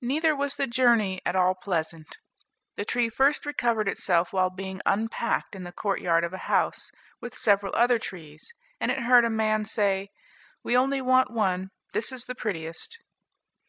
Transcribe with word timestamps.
Neither 0.00 0.34
was 0.34 0.56
the 0.56 0.66
journey 0.66 1.20
at 1.24 1.36
all 1.36 1.54
pleasant. 1.54 2.18
The 2.74 2.84
tree 2.84 3.08
first 3.08 3.46
recovered 3.46 3.86
itself 3.86 4.32
while 4.32 4.50
being 4.50 4.80
unpacked 4.84 5.54
in 5.54 5.62
the 5.62 5.70
courtyard 5.70 6.24
of 6.24 6.32
a 6.32 6.38
house, 6.50 6.90
with 7.20 7.36
several 7.36 7.72
other 7.76 8.00
trees; 8.00 8.52
and 8.80 8.90
it 8.90 8.98
heard 9.04 9.24
a 9.24 9.30
man 9.30 9.64
say, 9.64 10.08
"We 10.64 10.76
only 10.76 11.00
want 11.00 11.30
one, 11.30 11.60
and 11.60 11.70
this 11.92 12.10
is 12.10 12.24
the 12.24 12.34
prettiest." 12.34 12.98